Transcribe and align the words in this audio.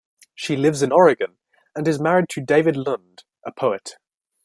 She 0.33 0.55
lives 0.57 0.81
in 0.81 0.91
Oregon 0.91 1.37
and 1.75 1.87
is 1.87 1.99
married 1.99 2.27
to 2.29 2.41
David 2.41 2.75
Lunde, 2.75 3.23
a 3.45 3.51
poet. 3.51 3.97